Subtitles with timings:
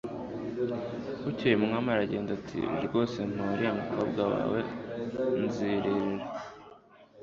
[1.23, 4.59] bukeye umwami aragenda ati 'rwose mpa uriya mukobwa wawe
[5.43, 6.25] nzirerera